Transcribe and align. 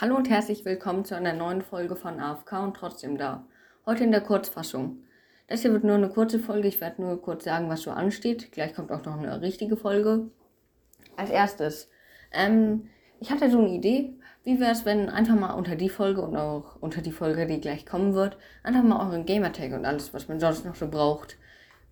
Hallo 0.00 0.14
und 0.14 0.30
herzlich 0.30 0.64
willkommen 0.64 1.04
zu 1.04 1.16
einer 1.16 1.32
neuen 1.32 1.60
Folge 1.60 1.96
von 1.96 2.20
AFK 2.20 2.52
und 2.62 2.76
trotzdem 2.76 3.18
da. 3.18 3.44
Heute 3.84 4.04
in 4.04 4.12
der 4.12 4.20
Kurzfassung. 4.20 4.98
Das 5.48 5.62
hier 5.62 5.72
wird 5.72 5.82
nur 5.82 5.96
eine 5.96 6.08
kurze 6.08 6.38
Folge. 6.38 6.68
Ich 6.68 6.80
werde 6.80 7.02
nur 7.02 7.20
kurz 7.20 7.42
sagen, 7.42 7.68
was 7.68 7.82
so 7.82 7.90
ansteht. 7.90 8.52
Gleich 8.52 8.74
kommt 8.74 8.92
auch 8.92 9.04
noch 9.04 9.18
eine 9.18 9.40
richtige 9.40 9.76
Folge. 9.76 10.30
Als 11.16 11.30
erstes, 11.30 11.90
ähm, 12.30 12.88
ich 13.18 13.32
hatte 13.32 13.50
so 13.50 13.58
eine 13.58 13.70
Idee. 13.70 14.14
Wie 14.44 14.60
wäre 14.60 14.70
es, 14.70 14.84
wenn 14.84 15.08
einfach 15.08 15.34
mal 15.34 15.54
unter 15.54 15.74
die 15.74 15.88
Folge 15.88 16.22
und 16.22 16.36
auch 16.36 16.76
unter 16.80 17.02
die 17.02 17.10
Folge, 17.10 17.48
die 17.48 17.60
gleich 17.60 17.84
kommen 17.84 18.14
wird, 18.14 18.36
einfach 18.62 18.84
mal 18.84 19.04
euren 19.04 19.26
Gamertag 19.26 19.72
und 19.72 19.84
alles, 19.84 20.14
was 20.14 20.28
man 20.28 20.38
sonst 20.38 20.64
noch 20.64 20.76
so 20.76 20.86
braucht, 20.86 21.38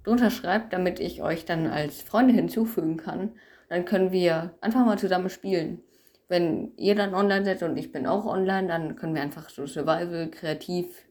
drunter 0.05 0.31
schreibt, 0.31 0.73
damit 0.73 1.01
ich 1.01 1.23
euch 1.23 1.45
dann 1.45 1.67
als 1.67 2.03
Freunde 2.03 2.35
hinzufügen 2.35 2.99
kann. 2.99 3.33
Dann 3.69 3.85
können 3.85 4.13
wir 4.13 4.55
einfach 4.61 4.87
mal 4.87 4.97
zusammen 4.97 5.29
spielen 5.29 5.83
wenn 6.29 6.73
ihr 6.77 6.95
dann 6.95 7.15
online 7.15 7.45
seid 7.45 7.63
und 7.63 7.77
ich 7.77 7.93
bin 7.93 8.07
auch 8.07 8.27
online, 8.27 8.69
dann 8.69 8.97
können 8.97 9.15
wir 9.15 9.23
einfach 9.23 9.49
so 9.49 9.67
Survival, 9.67 10.31
Kreativ 10.31 11.05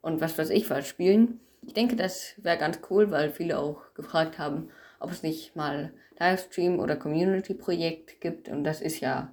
und 0.00 0.20
was 0.20 0.38
weiß 0.38 0.50
ich 0.50 0.68
was 0.70 0.86
spielen. 0.86 1.40
Ich 1.62 1.74
denke, 1.74 1.96
das 1.96 2.34
wäre 2.38 2.58
ganz 2.58 2.80
cool, 2.90 3.10
weil 3.10 3.30
viele 3.30 3.58
auch 3.58 3.94
gefragt 3.94 4.38
haben, 4.38 4.70
ob 4.98 5.10
es 5.10 5.22
nicht 5.22 5.54
mal 5.54 5.92
Livestream 6.18 6.78
oder 6.80 6.96
Community-Projekt 6.96 8.20
gibt 8.20 8.48
und 8.48 8.64
das 8.64 8.80
ist 8.80 9.00
ja 9.00 9.32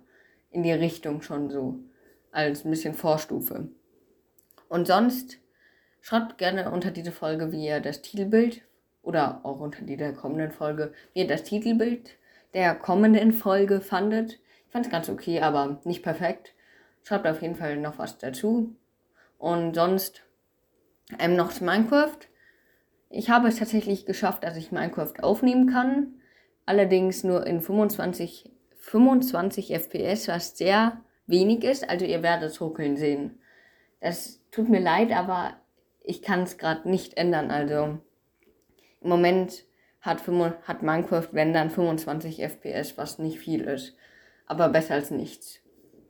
in 0.52 0.63
die 0.63 0.71
Richtung 0.71 1.21
schon 1.21 1.49
so 1.49 1.80
als 2.31 2.66
ein 2.66 2.71
bisschen 2.71 2.94
Vorstufe. 2.94 3.69
Und 4.67 4.88
sonst 4.88 5.39
schreibt 6.02 6.38
gerne 6.38 6.71
unter 6.71 6.91
diese 6.91 7.11
Folge, 7.11 7.52
wie 7.52 7.66
ihr 7.66 7.80
das 7.80 8.02
Titelbild 8.02 8.61
oder 9.02 9.41
auch 9.44 9.59
unter 9.59 9.83
die 9.83 9.97
der 9.97 10.13
kommenden 10.13 10.52
Folge, 10.52 10.94
wie 11.13 11.21
ihr 11.21 11.27
das 11.27 11.44
Titelbild 11.44 12.17
der 12.53 12.75
kommenden 12.75 13.31
Folge 13.31 13.81
fandet. 13.81 14.39
Ich 14.70 14.73
fand 14.73 14.86
es 14.86 14.91
ganz 14.91 15.09
okay, 15.09 15.41
aber 15.41 15.82
nicht 15.84 16.04
perfekt. 16.04 16.54
Schreibt 17.02 17.26
auf 17.26 17.41
jeden 17.41 17.55
Fall 17.55 17.78
noch 17.78 17.98
was 17.98 18.20
dazu. 18.20 18.76
Und 19.40 19.73
sonst 19.73 20.22
ähm, 21.17 21.36
noch 21.36 21.52
zu 21.52 21.64
Minecraft. 21.64 22.20
Ich 23.09 23.31
habe 23.31 23.48
es 23.48 23.56
tatsächlich 23.56 24.06
geschafft, 24.06 24.44
dass 24.44 24.58
ich 24.58 24.72
Minecraft 24.72 25.23
aufnehmen 25.23 25.72
kann. 25.72 26.14
Allerdings 26.67 27.23
nur 27.23 27.48
in 27.48 27.61
25, 27.61 28.52
25 28.78 29.73
FPS, 29.73 30.28
was 30.28 30.56
sehr 30.56 31.04
wenig 31.26 31.64
ist. 31.64 31.89
Also 31.89 32.06
ihr 32.06 32.22
werdet 32.22 32.61
ruckeln 32.61 32.95
sehen. 32.95 33.39
Das 34.02 34.39
tut 34.52 34.70
mir 34.70 34.81
leid, 34.81 35.11
aber 35.11 35.56
ich 36.04 36.22
kann 36.22 36.44
es 36.44 36.59
gerade 36.59 36.88
nicht 36.88 37.17
ändern. 37.17 37.50
Also 37.50 37.98
im 39.02 39.09
Moment 39.09 39.66
hat, 40.02 40.22
hat 40.67 40.83
Minecraft, 40.83 41.30
wenn 41.31 41.54
dann 41.54 41.72
25 41.72 42.44
FPS, 42.44 43.00
was 43.00 43.17
nicht 43.17 43.39
viel 43.39 43.61
ist 43.61 43.95
aber 44.50 44.67
besser 44.67 44.95
als 44.95 45.11
nichts. 45.11 45.61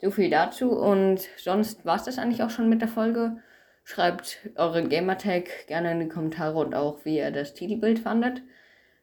So 0.02 0.10
viel 0.10 0.30
dazu 0.30 0.72
und 0.72 1.20
sonst 1.38 1.86
war 1.86 1.98
es 1.98 2.04
das 2.04 2.18
eigentlich 2.18 2.42
auch 2.42 2.50
schon 2.50 2.70
mit 2.70 2.82
der 2.82 2.88
Folge. 2.88 3.38
Schreibt 3.84 4.50
euren 4.56 4.90
Gamertag 4.90 5.68
gerne 5.68 5.92
in 5.92 6.00
die 6.00 6.10
Kommentare 6.10 6.58
und 6.58 6.74
auch, 6.74 7.06
wie 7.06 7.18
ihr 7.18 7.32
das 7.32 7.54
Titelbild 7.54 8.00
fandet. 8.00 8.42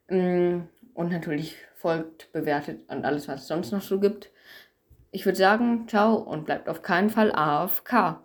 Mm, 0.08 0.62
und 0.94 1.12
natürlich 1.12 1.56
folgt, 1.74 2.32
bewertet 2.32 2.80
und 2.88 3.04
alles, 3.04 3.28
was 3.28 3.42
es 3.42 3.48
sonst 3.48 3.72
noch 3.72 3.82
so 3.82 4.00
gibt. 4.00 4.30
Ich 5.10 5.26
würde 5.26 5.38
sagen, 5.38 5.86
ciao 5.88 6.14
und 6.16 6.46
bleibt 6.46 6.68
auf 6.68 6.82
keinen 6.82 7.10
Fall 7.10 7.32
AFK. 7.32 8.20